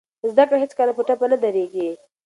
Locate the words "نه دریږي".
1.31-1.89